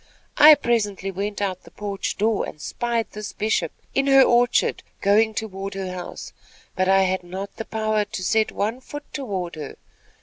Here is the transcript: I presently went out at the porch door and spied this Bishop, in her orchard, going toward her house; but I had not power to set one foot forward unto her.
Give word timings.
I 0.39 0.55
presently 0.55 1.11
went 1.11 1.43
out 1.43 1.57
at 1.59 1.63
the 1.63 1.69
porch 1.69 2.17
door 2.17 2.43
and 2.49 2.59
spied 2.59 3.11
this 3.11 3.33
Bishop, 3.33 3.71
in 3.93 4.07
her 4.07 4.23
orchard, 4.23 4.81
going 4.99 5.35
toward 5.35 5.75
her 5.75 5.91
house; 5.93 6.33
but 6.75 6.89
I 6.89 7.03
had 7.03 7.21
not 7.21 7.51
power 7.69 8.03
to 8.05 8.23
set 8.23 8.51
one 8.51 8.79
foot 8.81 9.03
forward 9.15 9.55
unto 9.55 9.59
her. 9.69 9.75